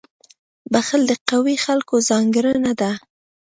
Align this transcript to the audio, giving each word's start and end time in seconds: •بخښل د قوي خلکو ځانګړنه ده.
•بخښل 0.71 1.01
د 1.07 1.11
قوي 1.29 1.55
خلکو 1.65 1.95
ځانګړنه 2.09 2.71
ده. 2.81 2.91